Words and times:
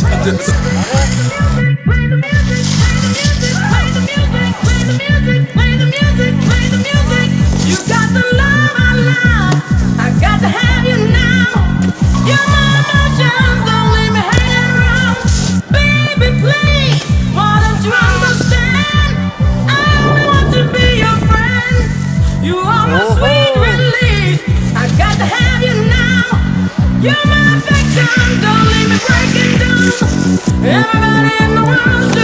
much. 0.00 0.22
You 7.66 7.76
got 7.88 8.08
the 8.12 8.24
love 8.36 8.74
I 8.76 8.92
love. 9.10 9.56
I 9.98 10.08
got 10.20 10.40
to 10.40 10.48
have 10.48 10.84
you 10.86 10.98
now. 11.12 11.52
You're 12.28 12.48
my 12.52 12.68
emotions, 12.82 13.60
don't 13.68 13.88
leave 13.94 14.12
me 14.12 14.22
hanging 14.32 14.68
around. 14.76 15.16
Baby, 15.72 16.28
please, 16.40 17.00
why 17.36 17.60
don't 17.64 17.80
you 17.84 17.92
understand? 17.92 19.12
I 19.68 19.84
only 20.04 20.24
want 20.26 20.48
to 20.56 20.62
be 20.72 20.86
your 21.04 21.18
friend. 21.28 21.76
You 22.44 22.58
are 22.58 22.86
my 22.88 23.04
sweet 23.16 23.52
release. 23.60 24.42
I 24.76 24.88
got 24.98 25.16
to 25.18 25.26
have 25.26 25.62
you 25.62 25.74
now. 25.88 26.24
You're 27.04 27.26
my 27.28 27.58
affection, 27.58 28.40
don't 28.42 28.66
leave 28.72 28.88
me 28.90 28.98
breaking. 29.06 29.51
Everybody 30.24 31.44
in 31.44 31.54
the 31.56 31.62
world. 31.66 32.21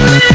live. 0.00 0.29